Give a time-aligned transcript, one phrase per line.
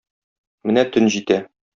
[0.69, 1.39] Менә төн җитә.